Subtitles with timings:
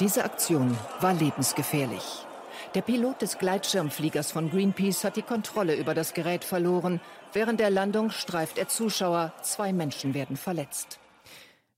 [0.00, 2.26] Diese Aktion war lebensgefährlich.
[2.74, 7.00] Der Pilot des Gleitschirmfliegers von Greenpeace hat die Kontrolle über das Gerät verloren.
[7.32, 9.32] Während der Landung streift er Zuschauer.
[9.42, 10.98] Zwei Menschen werden verletzt.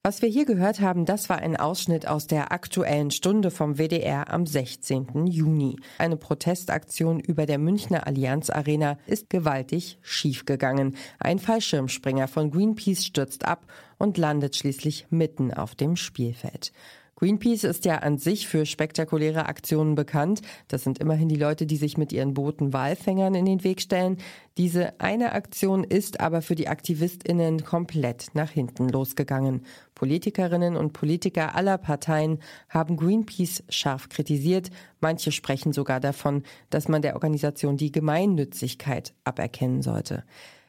[0.07, 4.33] Was wir hier gehört haben, das war ein Ausschnitt aus der aktuellen Stunde vom WDR
[4.33, 5.27] am 16.
[5.27, 5.77] Juni.
[5.99, 10.97] Eine Protestaktion über der Münchner Allianz Arena ist gewaltig schiefgegangen.
[11.19, 13.67] Ein Fallschirmspringer von Greenpeace stürzt ab
[13.99, 16.73] und landet schließlich mitten auf dem Spielfeld.
[17.17, 20.43] Greenpeace ist ja an sich für spektakuläre Aktionen bekannt.
[20.69, 24.19] Das sind immerhin die Leute, die sich mit ihren Booten Walfängern in den Weg stellen.
[24.57, 29.65] Diese eine Aktion ist aber für die Aktivistinnen komplett nach hinten losgegangen.
[29.95, 34.71] Politikerinnen und Politiker aller Parteien haben Greenpeace scharf kritisiert.
[35.01, 40.25] Manche sprechen sogar davon, dass man der Organisation die Gemeinnützigkeit aberkennen sollte.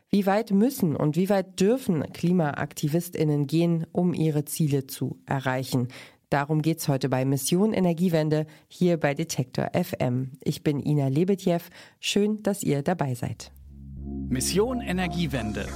[0.10, 5.90] Wie weit müssen und wie weit dürfen Klimaaktivistinnen gehen, um ihre Ziele zu erreichen?
[6.30, 10.32] Darum geht's heute bei Mission Energiewende hier bei Detektor FM.
[10.44, 11.60] Ich bin Ina Lebetjew.
[12.00, 13.52] Schön, dass ihr dabei seid.
[14.30, 15.68] Mission Energiewende.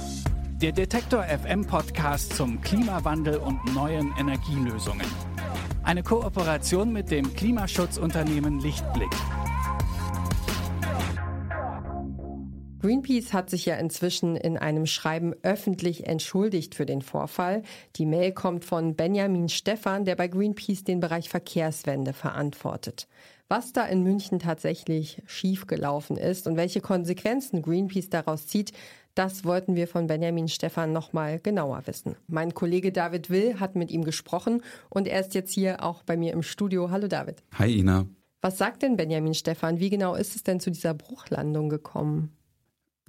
[0.60, 5.06] Der Detektor FM Podcast zum Klimawandel und neuen Energielösungen.
[5.82, 9.10] Eine Kooperation mit dem Klimaschutzunternehmen Lichtblick.
[12.80, 17.62] Greenpeace hat sich ja inzwischen in einem Schreiben öffentlich entschuldigt für den Vorfall.
[17.96, 23.06] Die Mail kommt von Benjamin Stephan, der bei Greenpeace den Bereich Verkehrswende verantwortet.
[23.48, 28.72] Was da in München tatsächlich schiefgelaufen ist und welche Konsequenzen Greenpeace daraus zieht,
[29.14, 32.16] das wollten wir von Benjamin Stephan nochmal genauer wissen.
[32.28, 36.16] Mein Kollege David Will hat mit ihm gesprochen und er ist jetzt hier auch bei
[36.16, 36.90] mir im Studio.
[36.90, 37.42] Hallo David.
[37.58, 38.06] Hi Ina.
[38.40, 39.80] Was sagt denn Benjamin Stephan?
[39.80, 42.39] Wie genau ist es denn zu dieser Bruchlandung gekommen?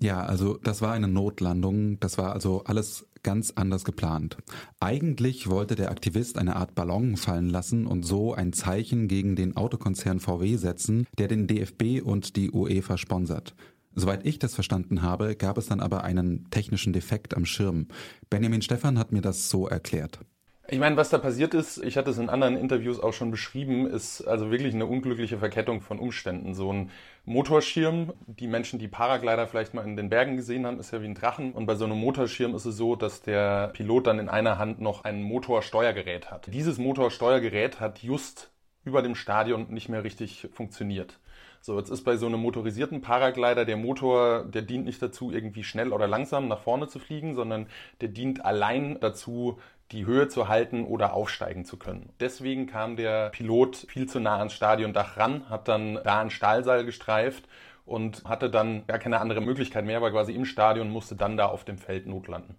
[0.01, 1.99] Ja, also das war eine Notlandung.
[1.99, 4.37] Das war also alles ganz anders geplant.
[4.79, 9.55] Eigentlich wollte der Aktivist eine Art Ballon fallen lassen und so ein Zeichen gegen den
[9.55, 13.53] Autokonzern VW setzen, der den DFB und die UEFA sponsert.
[13.93, 17.87] Soweit ich das verstanden habe, gab es dann aber einen technischen Defekt am Schirm.
[18.29, 20.19] Benjamin Stephan hat mir das so erklärt.
[20.67, 23.85] Ich meine, was da passiert ist, ich hatte es in anderen Interviews auch schon beschrieben,
[23.87, 26.53] ist also wirklich eine unglückliche Verkettung von Umständen.
[26.53, 26.91] So ein
[27.25, 31.05] Motorschirm, die Menschen, die Paraglider vielleicht mal in den Bergen gesehen haben, ist ja wie
[31.05, 31.53] ein Drachen.
[31.53, 34.81] Und bei so einem Motorschirm ist es so, dass der Pilot dann in einer Hand
[34.81, 36.47] noch ein Motorsteuergerät hat.
[36.51, 38.51] Dieses Motorsteuergerät hat just
[38.83, 41.19] über dem Stadion nicht mehr richtig funktioniert.
[41.63, 45.63] So, jetzt ist bei so einem motorisierten Paraglider der Motor, der dient nicht dazu, irgendwie
[45.63, 47.67] schnell oder langsam nach vorne zu fliegen, sondern
[48.01, 49.59] der dient allein dazu,
[49.91, 52.13] die Höhe zu halten oder aufsteigen zu können.
[52.19, 56.83] Deswegen kam der Pilot viel zu nah ans Stadiondach ran, hat dann da ein Stahlseil
[56.83, 57.47] gestreift
[57.85, 61.45] und hatte dann gar keine andere Möglichkeit mehr, war quasi im Stadion, musste dann da
[61.45, 62.55] auf dem Feld notlanden.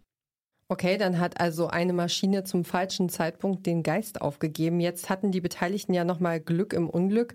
[0.68, 4.80] Okay, dann hat also eine Maschine zum falschen Zeitpunkt den Geist aufgegeben.
[4.80, 7.34] Jetzt hatten die Beteiligten ja nochmal Glück im Unglück.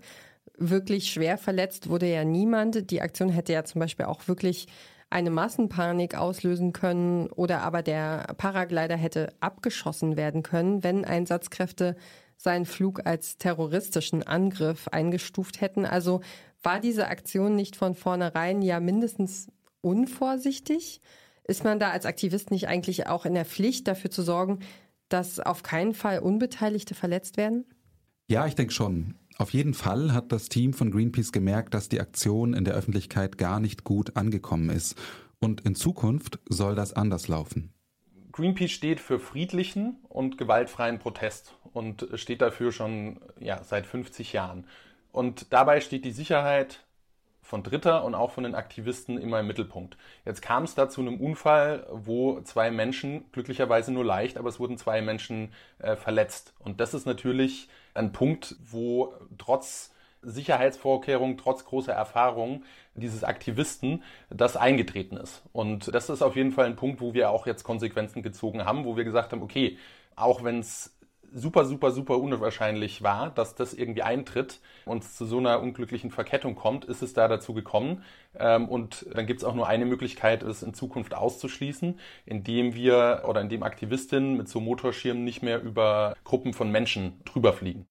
[0.58, 2.90] Wirklich schwer verletzt wurde ja niemand.
[2.90, 4.66] Die Aktion hätte ja zum Beispiel auch wirklich
[5.10, 11.96] eine Massenpanik auslösen können oder aber der Paraglider hätte abgeschossen werden können, wenn Einsatzkräfte
[12.36, 15.86] seinen Flug als terroristischen Angriff eingestuft hätten.
[15.86, 16.20] Also
[16.62, 19.48] war diese Aktion nicht von vornherein ja mindestens
[19.80, 21.00] unvorsichtig?
[21.44, 24.60] Ist man da als Aktivist nicht eigentlich auch in der Pflicht, dafür zu sorgen,
[25.08, 27.64] dass auf keinen Fall Unbeteiligte verletzt werden?
[28.30, 29.14] Ja, ich denke schon.
[29.38, 33.38] Auf jeden Fall hat das Team von Greenpeace gemerkt, dass die Aktion in der Öffentlichkeit
[33.38, 35.00] gar nicht gut angekommen ist.
[35.40, 37.72] Und in Zukunft soll das anders laufen.
[38.32, 44.66] Greenpeace steht für friedlichen und gewaltfreien Protest und steht dafür schon ja, seit 50 Jahren.
[45.10, 46.84] Und dabei steht die Sicherheit
[47.40, 49.96] von Dritter und auch von den Aktivisten immer im Mittelpunkt.
[50.26, 54.60] Jetzt kam es da zu einem Unfall, wo zwei Menschen, glücklicherweise nur leicht, aber es
[54.60, 56.52] wurden zwei Menschen äh, verletzt.
[56.58, 64.56] Und das ist natürlich ein Punkt, wo trotz Sicherheitsvorkehrungen, trotz großer Erfahrung dieses Aktivisten das
[64.56, 65.42] eingetreten ist.
[65.52, 68.84] Und das ist auf jeden Fall ein Punkt, wo wir auch jetzt Konsequenzen gezogen haben,
[68.84, 69.78] wo wir gesagt haben, okay,
[70.16, 70.97] auch wenn es
[71.32, 76.54] super, super, super unwahrscheinlich war, dass das irgendwie eintritt und zu so einer unglücklichen Verkettung
[76.54, 78.02] kommt, ist es da dazu gekommen.
[78.38, 83.24] Ähm, und dann gibt es auch nur eine Möglichkeit, es in Zukunft auszuschließen, indem wir
[83.26, 87.86] oder indem Aktivistinnen mit so Motorschirmen nicht mehr über Gruppen von Menschen drüber fliegen.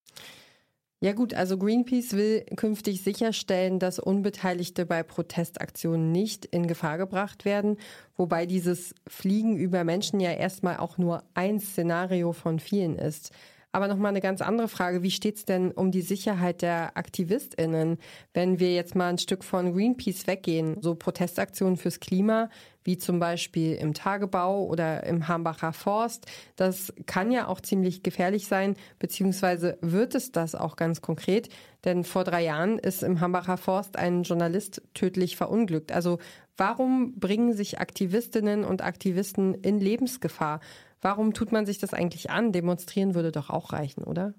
[0.99, 7.45] Ja gut, also Greenpeace will künftig sicherstellen, dass Unbeteiligte bei Protestaktionen nicht in Gefahr gebracht
[7.45, 7.77] werden,
[8.15, 13.31] wobei dieses Fliegen über Menschen ja erstmal auch nur ein Szenario von vielen ist.
[13.77, 15.03] Aber nochmal eine ganz andere Frage.
[15.03, 18.00] Wie steht es denn um die Sicherheit der AktivistInnen,
[18.33, 20.81] wenn wir jetzt mal ein Stück von Greenpeace weggehen?
[20.81, 22.50] So Protestaktionen fürs Klima,
[22.83, 26.25] wie zum Beispiel im Tagebau oder im Hambacher Forst.
[26.56, 31.50] Das kann ja auch ziemlich gefährlich sein, beziehungsweise wird es das auch ganz konkret.
[31.85, 35.91] Denn vor drei Jahren ist im Hambacher Forst ein Journalist tödlich verunglückt.
[35.91, 36.18] Also
[36.56, 40.62] warum bringen sich Aktivistinnen und Aktivisten in Lebensgefahr?
[41.01, 42.51] Warum tut man sich das eigentlich an?
[42.51, 44.33] Demonstrieren würde doch auch reichen, oder?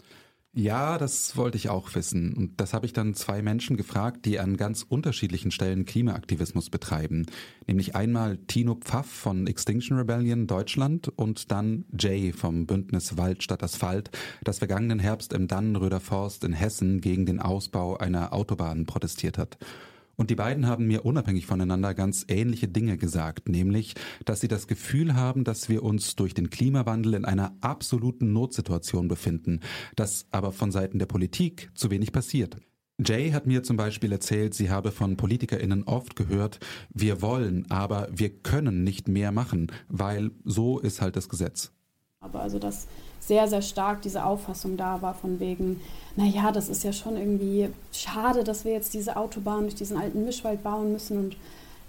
[0.54, 2.34] Ja, das wollte ich auch wissen.
[2.34, 7.26] Und das habe ich dann zwei Menschen gefragt, die an ganz unterschiedlichen Stellen Klimaaktivismus betreiben.
[7.66, 13.62] Nämlich einmal Tino Pfaff von Extinction Rebellion Deutschland und dann Jay vom Bündnis Wald statt
[13.62, 14.10] Asphalt,
[14.42, 19.58] das vergangenen Herbst im Dannenröder Forst in Hessen gegen den Ausbau einer Autobahn protestiert hat.
[20.18, 23.94] Und die beiden haben mir unabhängig voneinander ganz ähnliche Dinge gesagt, nämlich,
[24.24, 29.06] dass sie das Gefühl haben, dass wir uns durch den Klimawandel in einer absoluten Notsituation
[29.06, 29.60] befinden,
[29.94, 32.56] dass aber von Seiten der Politik zu wenig passiert.
[33.00, 36.58] Jay hat mir zum Beispiel erzählt, sie habe von PolitikerInnen oft gehört,
[36.92, 41.70] wir wollen, aber wir können nicht mehr machen, weil so ist halt das Gesetz.
[42.18, 42.88] Aber also das
[43.28, 45.80] sehr, sehr stark diese Auffassung da war von wegen,
[46.16, 50.24] naja, das ist ja schon irgendwie schade, dass wir jetzt diese Autobahn durch diesen alten
[50.24, 51.36] Mischwald bauen müssen und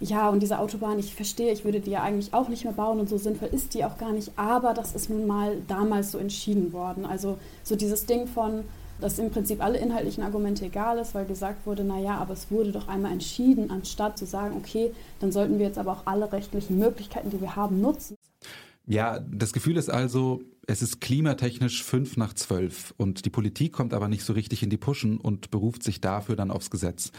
[0.01, 3.01] ja, und diese Autobahn, ich verstehe, ich würde die ja eigentlich auch nicht mehr bauen
[3.01, 6.17] und so sinnvoll ist die auch gar nicht, aber das ist nun mal damals so
[6.17, 7.05] entschieden worden.
[7.05, 8.63] Also so dieses Ding von,
[9.01, 12.71] dass im Prinzip alle inhaltlichen Argumente egal ist, weil gesagt wurde, naja, aber es wurde
[12.71, 16.79] doch einmal entschieden, anstatt zu sagen, okay, dann sollten wir jetzt aber auch alle rechtlichen
[16.79, 18.15] Möglichkeiten, die wir haben, nutzen.
[18.85, 23.91] Ja, das Gefühl ist also, es ist klimatechnisch fünf nach zwölf und die Politik kommt
[23.91, 27.11] aber nicht so richtig in die Puschen und beruft sich dafür dann aufs Gesetz.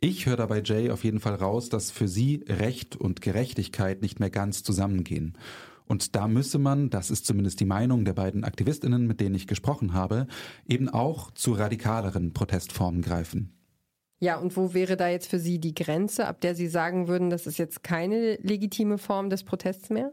[0.00, 4.18] Ich höre dabei Jay auf jeden Fall raus, dass für sie Recht und Gerechtigkeit nicht
[4.18, 5.38] mehr ganz zusammengehen.
[5.86, 9.46] Und da müsse man, das ist zumindest die Meinung der beiden Aktivistinnen, mit denen ich
[9.46, 10.26] gesprochen habe,
[10.66, 13.54] eben auch zu radikaleren Protestformen greifen.
[14.18, 17.30] Ja, und wo wäre da jetzt für Sie die Grenze, ab der Sie sagen würden,
[17.30, 20.12] das ist jetzt keine legitime Form des Protests mehr?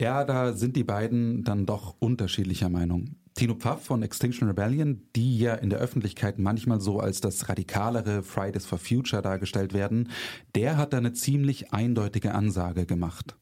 [0.00, 3.16] Ja, da sind die beiden dann doch unterschiedlicher Meinung.
[3.34, 8.22] Tino Pfaff von Extinction Rebellion, die ja in der Öffentlichkeit manchmal so als das radikalere
[8.22, 10.08] Fridays for Future dargestellt werden,
[10.54, 13.36] der hat da eine ziemlich eindeutige Ansage gemacht.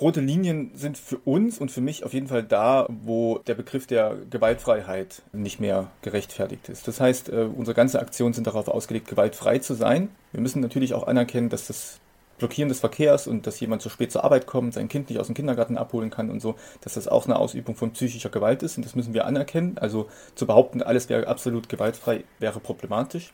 [0.00, 3.88] Rote Linien sind für uns und für mich auf jeden Fall da, wo der Begriff
[3.88, 6.86] der Gewaltfreiheit nicht mehr gerechtfertigt ist.
[6.86, 10.08] Das heißt, äh, unsere ganze Aktionen sind darauf ausgelegt, gewaltfrei zu sein.
[10.30, 11.98] Wir müssen natürlich auch anerkennen, dass das
[12.40, 15.26] Blockieren des Verkehrs und dass jemand zu spät zur Arbeit kommt, sein Kind nicht aus
[15.26, 18.76] dem Kindergarten abholen kann und so, dass das auch eine Ausübung von psychischer Gewalt ist
[18.76, 19.78] und das müssen wir anerkennen.
[19.78, 23.32] Also zu behaupten, alles wäre absolut gewaltfrei, wäre problematisch.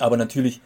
[0.00, 0.60] Aber natürlich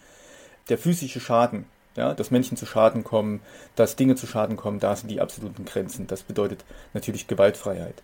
[0.70, 1.66] der physische Schaden,
[1.96, 3.40] ja, dass Menschen zu Schaden kommen,
[3.76, 6.06] dass Dinge zu Schaden kommen, da sind die absoluten Grenzen.
[6.06, 8.02] Das bedeutet natürlich Gewaltfreiheit.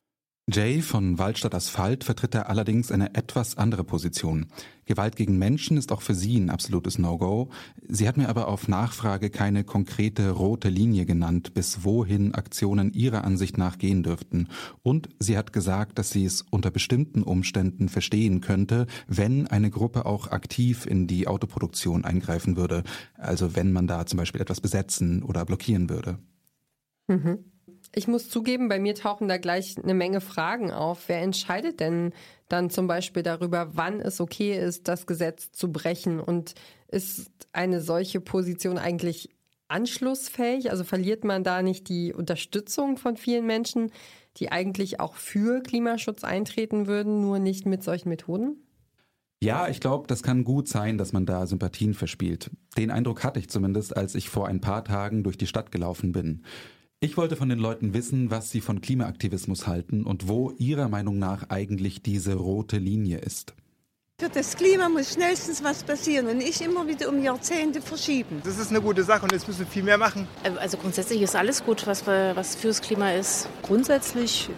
[0.52, 4.46] Jay von Waldstadt Asphalt vertritt da allerdings eine etwas andere Position.
[4.84, 7.50] Gewalt gegen Menschen ist auch für sie ein absolutes No-Go.
[7.86, 13.22] Sie hat mir aber auf Nachfrage keine konkrete rote Linie genannt, bis wohin Aktionen ihrer
[13.24, 14.48] Ansicht nach gehen dürften.
[14.82, 20.06] Und sie hat gesagt, dass sie es unter bestimmten Umständen verstehen könnte, wenn eine Gruppe
[20.06, 22.82] auch aktiv in die Autoproduktion eingreifen würde.
[23.14, 26.18] Also wenn man da zum Beispiel etwas besetzen oder blockieren würde.
[27.08, 27.49] Mhm.
[27.94, 31.08] Ich muss zugeben, bei mir tauchen da gleich eine Menge Fragen auf.
[31.08, 32.12] Wer entscheidet denn
[32.48, 36.20] dann zum Beispiel darüber, wann es okay ist, das Gesetz zu brechen?
[36.20, 36.54] Und
[36.88, 39.30] ist eine solche Position eigentlich
[39.68, 40.70] anschlussfähig?
[40.70, 43.90] Also verliert man da nicht die Unterstützung von vielen Menschen,
[44.36, 48.56] die eigentlich auch für Klimaschutz eintreten würden, nur nicht mit solchen Methoden?
[49.42, 52.50] Ja, ich glaube, das kann gut sein, dass man da Sympathien verspielt.
[52.76, 56.12] Den Eindruck hatte ich zumindest, als ich vor ein paar Tagen durch die Stadt gelaufen
[56.12, 56.44] bin.
[57.02, 61.18] Ich wollte von den Leuten wissen, was sie von Klimaaktivismus halten und wo ihrer Meinung
[61.18, 63.54] nach eigentlich diese rote Linie ist.
[64.20, 68.42] Für das Klima muss schnellstens was passieren und nicht immer wieder um Jahrzehnte verschieben.
[68.44, 70.28] Das ist eine gute Sache und jetzt müssen wir viel mehr machen.
[70.58, 73.48] Also grundsätzlich ist alles gut, was, was fürs Klima ist.
[73.62, 74.50] Grundsätzlich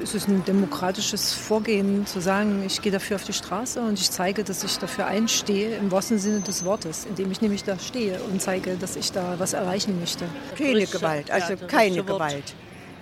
[0.00, 4.10] ist es ein demokratisches Vorgehen zu sagen, ich gehe dafür auf die Straße und ich
[4.10, 8.20] zeige, dass ich dafür einstehe, im wahrsten Sinne des Wortes, indem ich nämlich da stehe
[8.22, 10.24] und zeige, dass ich da was erreichen möchte.
[10.56, 12.54] Keine Gewalt, also keine Gewalt.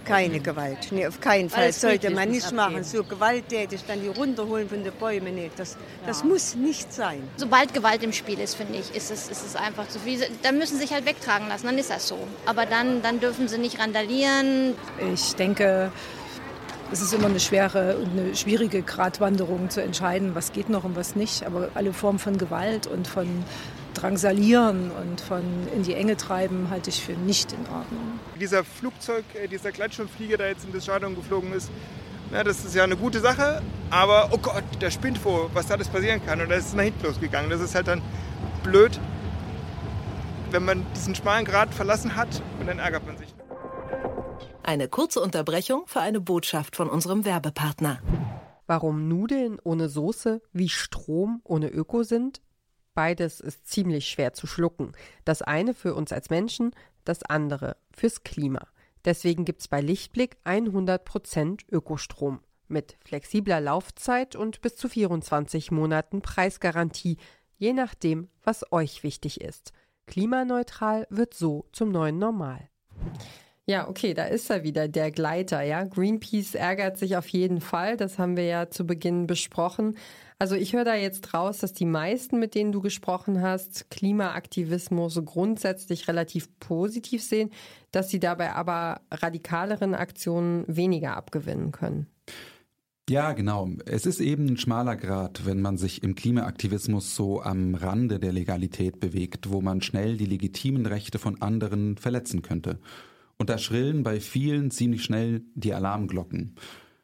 [0.09, 0.89] Keine Gewalt.
[0.91, 1.67] Nee, auf keinen Fall.
[1.67, 2.83] Das sollte man nicht machen.
[2.83, 5.35] So gewalttätig dann die runterholen von den Bäumen.
[5.35, 5.77] Nee, das,
[6.07, 7.23] das muss nicht sein.
[7.37, 10.19] Sobald Gewalt im Spiel ist, finde ich, ist es, ist es einfach zu viel.
[10.43, 12.17] Dann müssen sie sich halt wegtragen lassen, dann ist das so.
[12.47, 14.75] Aber dann, dann dürfen sie nicht randalieren.
[15.13, 15.93] Ich denke,
[16.91, 20.97] es ist immer eine schwere und eine schwierige Gratwanderung zu entscheiden, was geht noch und
[20.97, 21.45] was nicht.
[21.45, 23.45] Aber alle Formen von Gewalt und von
[23.95, 25.43] Drangsalieren und von
[25.75, 28.21] in die Enge treiben halte ich für nicht in Ordnung.
[28.41, 31.71] Dieser Flugzeug, äh, dieser Gleitschirmflieger, der jetzt in das Stadion geflogen ist,
[32.31, 35.75] Na, das ist ja eine gute Sache, aber oh Gott, der spinnt vor, was da
[35.75, 36.41] alles passieren kann.
[36.41, 37.51] Und da ist es nach hinten losgegangen.
[37.51, 38.03] Das ist halt dann
[38.63, 39.01] blöd,
[40.51, 43.38] wenn man diesen schmalen Grat verlassen hat und dann ärgert man sich.
[44.69, 48.03] Eine kurze Unterbrechung für eine Botschaft von unserem Werbepartner.
[48.67, 52.43] Warum Nudeln ohne Soße wie Strom ohne Öko sind?
[52.93, 54.93] Beides ist ziemlich schwer zu schlucken.
[55.25, 56.73] Das eine für uns als Menschen,
[57.07, 58.69] das andere fürs Klima.
[59.07, 66.21] Deswegen gibt es bei Lichtblick 100% Ökostrom mit flexibler Laufzeit und bis zu 24 Monaten
[66.21, 67.17] Preisgarantie,
[67.57, 69.73] je nachdem, was euch wichtig ist.
[70.07, 72.69] Klimaneutral wird so zum neuen Normal.
[73.69, 75.85] Ja, okay, da ist er wieder, der Gleiter, ja.
[75.85, 79.99] Greenpeace ärgert sich auf jeden Fall, das haben wir ja zu Beginn besprochen.
[80.39, 85.21] Also ich höre da jetzt raus, dass die meisten, mit denen du gesprochen hast, Klimaaktivismus
[85.23, 87.51] grundsätzlich relativ positiv sehen,
[87.91, 92.07] dass sie dabei aber radikaleren Aktionen weniger abgewinnen können.
[93.11, 93.69] Ja, genau.
[93.85, 98.33] Es ist eben ein schmaler Grad, wenn man sich im Klimaaktivismus so am Rande der
[98.33, 102.79] Legalität bewegt, wo man schnell die legitimen Rechte von anderen verletzen könnte.
[103.39, 106.57] Und da schrillen bei vielen ziemlich schnell die Alarmglocken.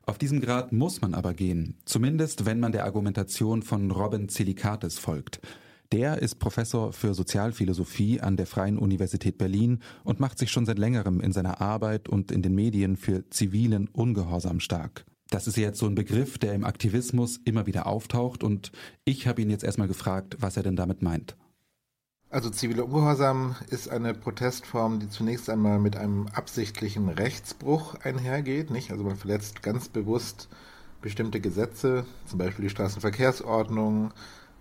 [0.05, 4.99] Auf diesem Grad muss man aber gehen, zumindest wenn man der Argumentation von Robin Zelikates
[4.99, 5.41] folgt.
[5.93, 10.79] Der ist Professor für Sozialphilosophie an der Freien Universität Berlin und macht sich schon seit
[10.79, 15.05] längerem in seiner Arbeit und in den Medien für zivilen Ungehorsam stark.
[15.31, 18.73] Das ist jetzt so ein Begriff, der im Aktivismus immer wieder auftaucht und
[19.05, 21.37] ich habe ihn jetzt erstmal gefragt, was er denn damit meint.
[22.35, 28.73] Also ziviler Ungehorsam ist eine Protestform, die zunächst einmal mit einem absichtlichen Rechtsbruch einhergeht.
[28.73, 28.91] Nicht?
[28.91, 30.49] Also man verletzt ganz bewusst
[31.01, 34.11] bestimmte Gesetze, zum Beispiel die Straßenverkehrsordnung,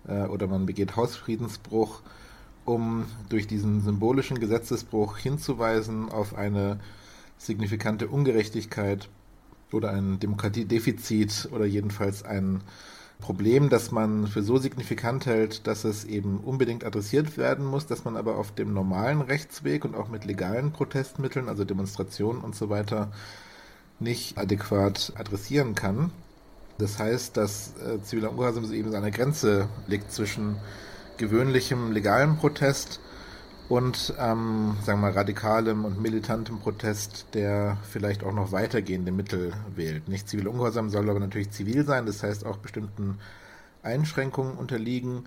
[0.06, 2.02] äh, oder man begeht Hausfriedensbruch,
[2.64, 6.78] um durch diesen symbolischen Gesetzesbruch hinzuweisen auf eine
[7.38, 9.08] signifikante Ungerechtigkeit
[9.72, 12.60] oder ein Demokratiedefizit oder jedenfalls ein
[13.20, 18.04] Problem, das man für so signifikant hält, dass es eben unbedingt adressiert werden muss, dass
[18.04, 22.68] man aber auf dem normalen Rechtsweg und auch mit legalen Protestmitteln, also Demonstrationen und so
[22.68, 23.12] weiter,
[23.98, 26.10] nicht adäquat adressieren kann.
[26.78, 30.56] Das heißt, dass äh, ziviler Ungehorsam eben seine Grenze liegt zwischen
[31.16, 33.00] gewöhnlichem legalem Protest
[33.68, 39.52] und ähm, sagen wir mal, radikalem und militantem Protest, der vielleicht auch noch weitergehende Mittel
[39.74, 40.08] wählt.
[40.08, 43.18] Nicht zivil ungehorsam soll aber natürlich zivil sein, das heißt auch bestimmten
[43.82, 45.24] Einschränkungen unterliegen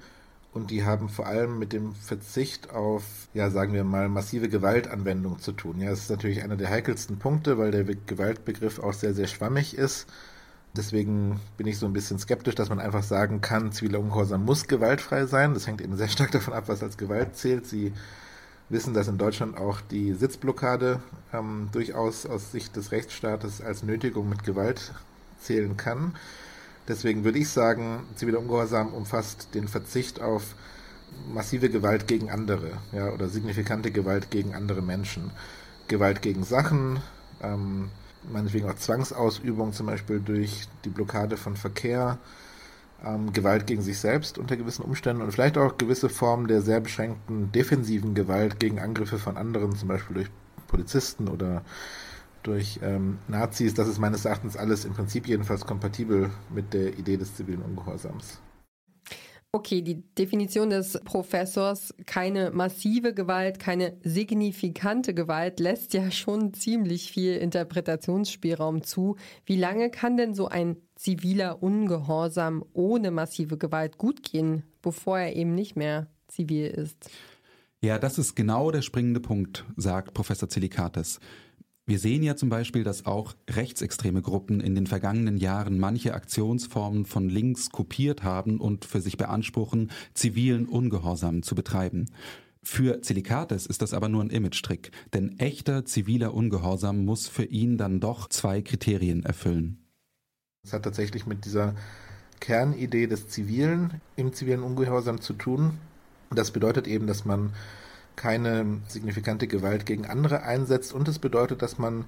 [0.54, 3.04] und die haben vor allem mit dem Verzicht auf,
[3.34, 5.80] ja, sagen wir mal, massive Gewaltanwendung zu tun.
[5.80, 9.78] Ja, das ist natürlich einer der heikelsten Punkte, weil der Gewaltbegriff auch sehr, sehr schwammig
[9.78, 10.08] ist.
[10.76, 14.68] Deswegen bin ich so ein bisschen skeptisch, dass man einfach sagen kann, ziviler Ungehorsam muss
[14.68, 15.54] gewaltfrei sein.
[15.54, 17.66] Das hängt eben sehr stark davon ab, was als Gewalt zählt.
[17.68, 17.94] Sie
[18.70, 21.00] wissen, dass in Deutschland auch die Sitzblockade
[21.34, 24.94] ähm, durchaus aus Sicht des Rechtsstaates als Nötigung mit Gewalt
[25.40, 26.16] zählen kann.
[26.88, 30.56] Deswegen würde ich sagen, ziviler Ungehorsam umfasst den Verzicht auf
[31.34, 35.32] massive Gewalt gegen andere, ja, oder signifikante Gewalt gegen andere Menschen.
[35.88, 37.00] Gewalt gegen Sachen,
[37.42, 37.90] ähm,
[38.32, 42.18] meinetwegen auch Zwangsausübung, zum Beispiel durch die Blockade von Verkehr,
[43.06, 46.80] ähm, Gewalt gegen sich selbst unter gewissen Umständen und vielleicht auch gewisse Formen der sehr
[46.80, 50.30] beschränkten defensiven Gewalt gegen Angriffe von anderen, zum Beispiel durch
[50.68, 51.64] Polizisten oder
[52.44, 53.74] durch ähm, Nazis.
[53.74, 58.40] Das ist meines Erachtens alles im Prinzip jedenfalls kompatibel mit der Idee des zivilen Ungehorsams.
[59.58, 67.12] Okay, die Definition des Professors, keine massive Gewalt, keine signifikante Gewalt, lässt ja schon ziemlich
[67.12, 69.16] viel Interpretationsspielraum zu.
[69.48, 75.36] Wie lange kann denn so ein ziviler Ungehorsam ohne massive Gewalt gut gehen, bevor er
[75.36, 77.10] eben nicht mehr zivil ist?
[77.82, 81.20] Ja, das ist genau der springende Punkt, sagt Professor Zelikates.
[81.90, 87.06] Wir sehen ja zum Beispiel, dass auch rechtsextreme Gruppen in den vergangenen Jahren manche Aktionsformen
[87.06, 92.08] von links kopiert haben und für sich beanspruchen, zivilen Ungehorsam zu betreiben.
[92.62, 97.78] Für Zelikates ist das aber nur ein Image-Trick, denn echter ziviler Ungehorsam muss für ihn
[97.78, 99.86] dann doch zwei Kriterien erfüllen.
[100.66, 101.74] Es hat tatsächlich mit dieser
[102.42, 105.78] Kernidee des Zivilen im zivilen Ungehorsam zu tun.
[106.32, 107.54] Das bedeutet eben, dass man
[108.18, 112.04] keine signifikante Gewalt gegen andere einsetzt und es bedeutet, dass man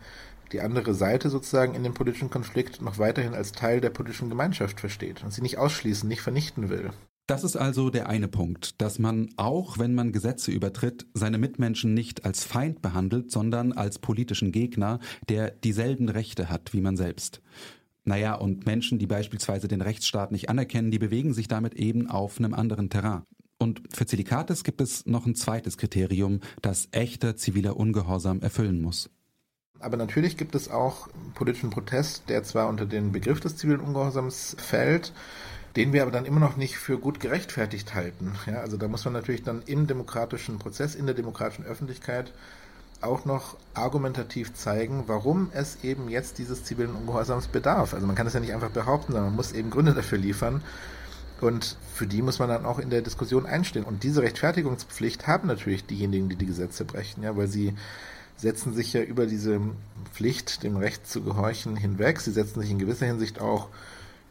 [0.51, 4.79] die andere Seite sozusagen in dem politischen Konflikt noch weiterhin als Teil der politischen Gemeinschaft
[4.79, 6.89] versteht und sie nicht ausschließen, nicht vernichten will.
[7.27, 11.93] Das ist also der eine Punkt, dass man auch, wenn man Gesetze übertritt, seine Mitmenschen
[11.93, 14.99] nicht als Feind behandelt, sondern als politischen Gegner,
[15.29, 17.41] der dieselben Rechte hat wie man selbst.
[18.03, 22.39] Naja, und Menschen, die beispielsweise den Rechtsstaat nicht anerkennen, die bewegen sich damit eben auf
[22.39, 23.21] einem anderen Terrain.
[23.59, 29.09] Und für Zelikates gibt es noch ein zweites Kriterium, das echter ziviler Ungehorsam erfüllen muss.
[29.79, 34.55] Aber natürlich gibt es auch politischen Protest, der zwar unter den Begriff des zivilen Ungehorsams
[34.59, 35.13] fällt,
[35.75, 38.33] den wir aber dann immer noch nicht für gut gerechtfertigt halten.
[38.45, 42.33] Ja, also da muss man natürlich dann im demokratischen Prozess, in der demokratischen Öffentlichkeit
[43.01, 47.93] auch noch argumentativ zeigen, warum es eben jetzt dieses zivilen Ungehorsams bedarf.
[47.93, 50.61] Also man kann es ja nicht einfach behaupten, sondern man muss eben Gründe dafür liefern.
[51.41, 53.85] Und für die muss man dann auch in der Diskussion einstehen.
[53.85, 57.73] Und diese Rechtfertigungspflicht haben natürlich diejenigen, die die Gesetze brechen, ja, weil sie
[58.37, 59.59] setzen sich ja über diese
[60.13, 62.21] Pflicht, dem Recht zu gehorchen, hinweg.
[62.21, 63.67] Sie setzen sich in gewisser Hinsicht auch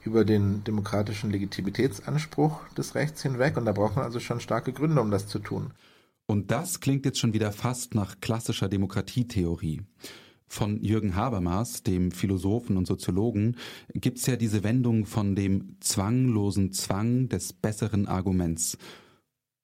[0.04, 3.56] über den demokratischen Legitimitätsanspruch des Rechts hinweg.
[3.56, 5.72] Und da braucht man also schon starke Gründe, um das zu tun.
[6.26, 9.82] Und das klingt jetzt schon wieder fast nach klassischer Demokratietheorie.
[10.48, 13.56] Von Jürgen Habermas, dem Philosophen und Soziologen,
[13.94, 18.78] gibt's ja diese Wendung von dem zwanglosen Zwang des besseren Arguments.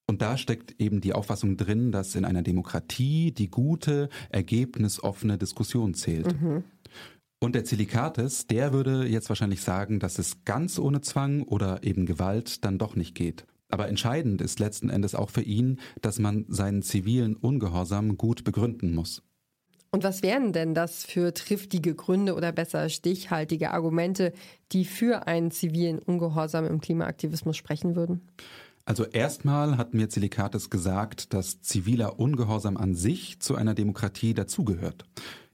[0.07, 5.95] Und da steckt eben die Auffassung drin, dass in einer Demokratie die gute, ergebnisoffene Diskussion
[5.95, 6.39] zählt.
[6.39, 6.63] Mhm.
[7.39, 12.05] Und der Zilikates, der würde jetzt wahrscheinlich sagen, dass es ganz ohne Zwang oder eben
[12.05, 13.45] Gewalt dann doch nicht geht.
[13.69, 18.93] Aber entscheidend ist letzten Endes auch für ihn, dass man seinen zivilen Ungehorsam gut begründen
[18.93, 19.21] muss.
[19.95, 24.33] Und was wären denn das für triftige Gründe oder besser stichhaltige Argumente,
[24.73, 28.27] die für einen zivilen Ungehorsam im Klimaaktivismus sprechen würden?
[28.83, 35.05] Also erstmal hat mir Zilikates gesagt, dass ziviler Ungehorsam an sich zu einer Demokratie dazugehört.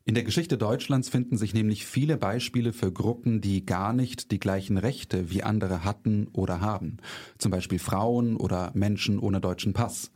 [0.05, 4.39] In der Geschichte Deutschlands finden sich nämlich viele Beispiele für Gruppen, die gar nicht die
[4.39, 6.97] gleichen Rechte wie andere hatten oder haben.
[7.37, 10.09] Zum Beispiel Frauen oder Menschen ohne deutschen Pass.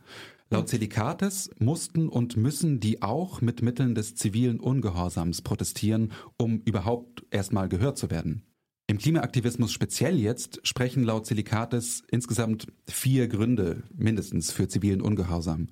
[0.52, 7.26] Laut Zelikates mussten und müssen die auch mit Mitteln des zivilen Ungehorsams protestieren, um überhaupt
[7.32, 8.44] erstmal gehört zu werden.
[8.88, 15.70] Im Klimaaktivismus speziell jetzt sprechen laut Zelikates insgesamt vier Gründe mindestens für zivilen Ungehorsam.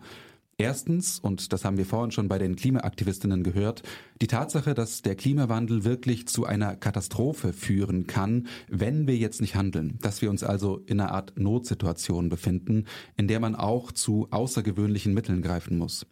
[0.58, 3.82] Erstens, und das haben wir vorhin schon bei den Klimaaktivistinnen gehört,
[4.22, 9.56] die Tatsache, dass der Klimawandel wirklich zu einer Katastrophe führen kann, wenn wir jetzt nicht
[9.56, 12.86] handeln, dass wir uns also in einer Art Notsituation befinden,
[13.18, 16.06] in der man auch zu außergewöhnlichen Mitteln greifen muss.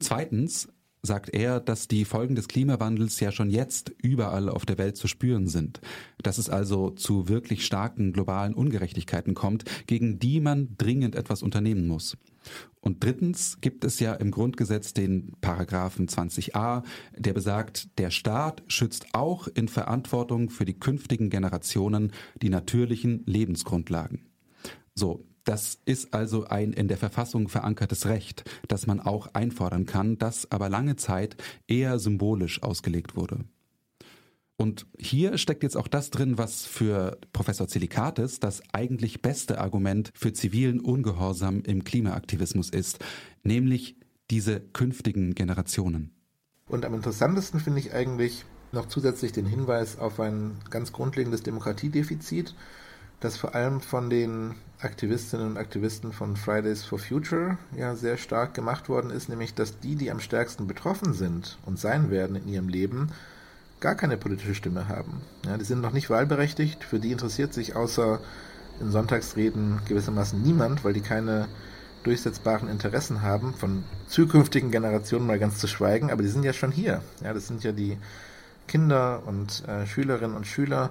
[0.00, 0.68] Zweitens,
[1.06, 5.08] sagt er, dass die Folgen des Klimawandels ja schon jetzt überall auf der Welt zu
[5.08, 5.80] spüren sind,
[6.22, 11.86] dass es also zu wirklich starken globalen Ungerechtigkeiten kommt, gegen die man dringend etwas unternehmen
[11.88, 12.16] muss.
[12.80, 16.84] Und drittens gibt es ja im Grundgesetz den Paragraphen 20a,
[17.16, 24.26] der besagt, der Staat schützt auch in Verantwortung für die künftigen Generationen die natürlichen Lebensgrundlagen.
[24.94, 30.18] So, das ist also ein in der Verfassung verankertes Recht, das man auch einfordern kann,
[30.18, 31.36] das aber lange Zeit
[31.68, 33.44] eher symbolisch ausgelegt wurde.
[34.58, 40.10] Und hier steckt jetzt auch das drin, was für Professor Zelikates das eigentlich beste Argument
[40.14, 42.98] für zivilen Ungehorsam im Klimaaktivismus ist,
[43.42, 43.96] nämlich
[44.30, 46.10] diese künftigen Generationen.
[46.66, 52.54] Und am interessantesten finde ich eigentlich noch zusätzlich den Hinweis auf ein ganz grundlegendes Demokratiedefizit,
[53.20, 58.54] das vor allem von den Aktivistinnen und Aktivisten von Fridays for Future ja sehr stark
[58.54, 62.48] gemacht worden ist, nämlich dass die, die am stärksten betroffen sind und sein werden in
[62.48, 63.10] ihrem Leben,
[63.80, 65.22] gar keine politische Stimme haben.
[65.46, 68.20] Ja, die sind noch nicht wahlberechtigt, für die interessiert sich außer
[68.80, 71.48] in Sonntagsreden gewissermaßen niemand, weil die keine
[72.04, 76.70] durchsetzbaren Interessen haben, von zukünftigen Generationen mal ganz zu schweigen, aber die sind ja schon
[76.70, 77.02] hier.
[77.22, 77.98] Ja, das sind ja die
[78.68, 80.90] Kinder und äh, Schülerinnen und Schüler,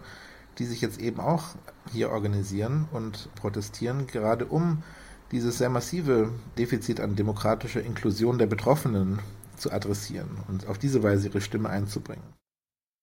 [0.57, 1.55] die sich jetzt eben auch
[1.91, 4.83] hier organisieren und protestieren, gerade um
[5.31, 9.19] dieses sehr massive Defizit an demokratischer Inklusion der Betroffenen
[9.57, 12.23] zu adressieren und auf diese Weise ihre Stimme einzubringen.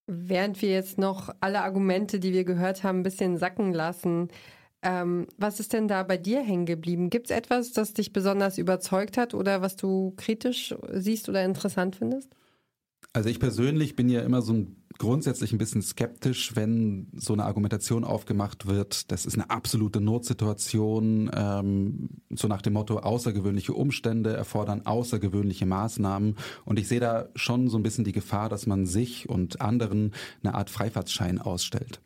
[0.07, 4.29] Während wir jetzt noch alle Argumente, die wir gehört haben, ein bisschen sacken lassen,
[4.83, 7.09] ähm, was ist denn da bei dir hängen geblieben?
[7.09, 11.97] Gibt es etwas, das dich besonders überzeugt hat oder was du kritisch siehst oder interessant
[11.97, 12.35] findest?
[13.13, 17.45] Also ich persönlich bin ja immer so ein grundsätzlich ein bisschen skeptisch, wenn so eine
[17.45, 24.35] Argumentation aufgemacht wird, das ist eine absolute Notsituation, ähm, so nach dem Motto, außergewöhnliche Umstände
[24.35, 26.37] erfordern außergewöhnliche Maßnahmen.
[26.65, 30.13] Und ich sehe da schon so ein bisschen die Gefahr, dass man sich und anderen
[30.43, 32.01] eine Art Freifahrtschein ausstellt.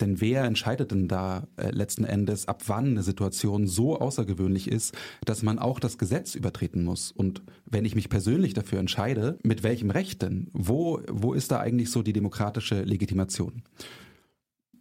[0.00, 4.94] Denn wer entscheidet denn da äh, letzten Endes, ab wann eine Situation so außergewöhnlich ist,
[5.24, 7.12] dass man auch das Gesetz übertreten muss?
[7.12, 10.48] Und wenn ich mich persönlich dafür entscheide, mit welchem Recht denn?
[10.52, 13.62] Wo, wo ist da eigentlich so die demokratische Legitimation?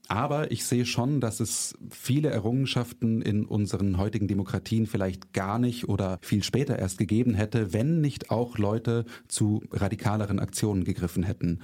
[0.08, 5.88] Aber ich sehe schon, dass es viele Errungenschaften in unseren heutigen Demokratien vielleicht gar nicht
[5.88, 11.60] oder viel später erst gegeben hätte, wenn nicht auch Leute zu radikaleren Aktionen gegriffen hätten.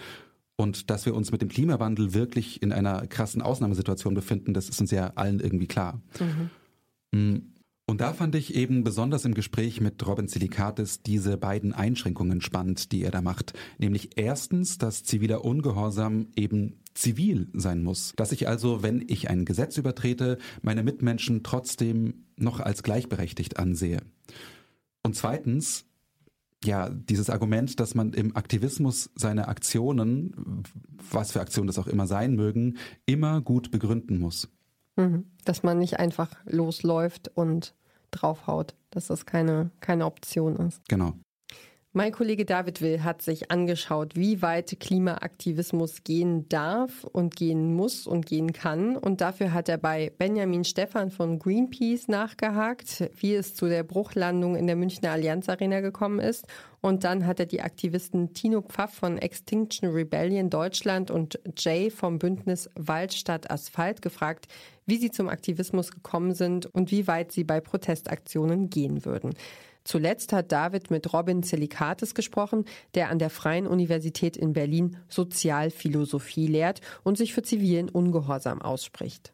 [0.55, 4.81] Und dass wir uns mit dem Klimawandel wirklich in einer krassen Ausnahmesituation befinden, das ist
[4.81, 6.01] uns ja allen irgendwie klar.
[7.11, 7.53] Mhm.
[7.89, 12.91] Und da fand ich eben besonders im Gespräch mit Robin Silikatis diese beiden Einschränkungen spannend,
[12.91, 13.53] die er da macht.
[13.79, 18.13] Nämlich erstens, dass ziviler Ungehorsam eben zivil sein muss.
[18.15, 24.03] Dass ich also, wenn ich ein Gesetz übertrete, meine Mitmenschen trotzdem noch als gleichberechtigt ansehe.
[25.01, 25.85] Und zweitens,
[26.63, 30.63] ja, dieses Argument, dass man im Aktivismus seine Aktionen,
[31.09, 34.47] was für Aktionen das auch immer sein mögen, immer gut begründen muss.
[34.99, 35.25] Mhm.
[35.45, 37.73] Dass man nicht einfach losläuft und
[38.11, 40.81] draufhaut, dass das keine, keine Option ist.
[40.89, 41.13] Genau.
[41.99, 48.07] Mein Kollege David Will hat sich angeschaut, wie weit Klimaaktivismus gehen darf und gehen muss
[48.07, 48.95] und gehen kann.
[48.95, 54.55] Und dafür hat er bei Benjamin Stephan von Greenpeace nachgehakt, wie es zu der Bruchlandung
[54.55, 56.47] in der Münchner Allianz Arena gekommen ist.
[56.79, 62.17] Und dann hat er die Aktivisten Tino Pfaff von Extinction Rebellion Deutschland und Jay vom
[62.17, 64.47] Bündnis Waldstadt Asphalt gefragt,
[64.85, 69.33] wie sie zum Aktivismus gekommen sind und wie weit sie bei Protestaktionen gehen würden.
[69.89, 76.45] Zuletzt hat David mit Robin Zelikatis gesprochen, der an der Freien Universität in Berlin Sozialphilosophie
[76.45, 79.33] lehrt und sich für zivilen Ungehorsam ausspricht.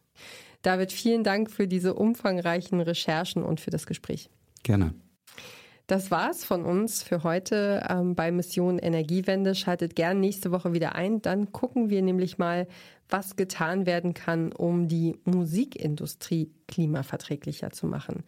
[0.61, 4.29] David, vielen Dank für diese umfangreichen Recherchen und für das Gespräch.
[4.63, 4.93] Gerne.
[5.87, 9.55] Das war's von uns für heute ähm, bei Mission Energiewende.
[9.55, 11.21] Schaltet gern nächste Woche wieder ein.
[11.21, 12.69] Dann gucken wir nämlich mal,
[13.09, 18.23] was getan werden kann, um die Musikindustrie klimaverträglicher zu machen.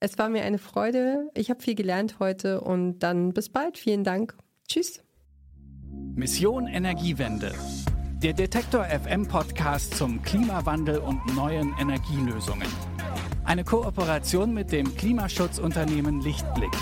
[0.00, 1.28] Es war mir eine Freude.
[1.34, 3.78] Ich habe viel gelernt heute und dann bis bald.
[3.78, 4.36] Vielen Dank.
[4.68, 5.02] Tschüss.
[6.14, 7.52] Mission Energiewende.
[8.22, 12.68] Der Detektor FM Podcast zum Klimawandel und neuen Energielösungen.
[13.44, 16.76] Eine Kooperation mit dem Klimaschutzunternehmen Lichtblick.